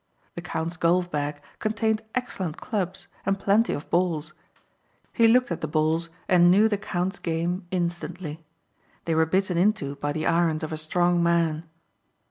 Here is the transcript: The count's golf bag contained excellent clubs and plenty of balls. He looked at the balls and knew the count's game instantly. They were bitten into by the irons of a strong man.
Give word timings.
The 0.33 0.41
count's 0.41 0.77
golf 0.77 1.11
bag 1.11 1.43
contained 1.59 2.01
excellent 2.15 2.57
clubs 2.57 3.07
and 3.23 3.37
plenty 3.37 3.71
of 3.71 3.87
balls. 3.91 4.33
He 5.13 5.27
looked 5.27 5.51
at 5.51 5.61
the 5.61 5.67
balls 5.67 6.09
and 6.27 6.49
knew 6.49 6.67
the 6.67 6.79
count's 6.79 7.19
game 7.19 7.67
instantly. 7.69 8.43
They 9.05 9.13
were 9.13 9.27
bitten 9.27 9.59
into 9.59 9.97
by 9.97 10.11
the 10.11 10.25
irons 10.25 10.63
of 10.63 10.73
a 10.73 10.77
strong 10.77 11.21
man. 11.21 11.65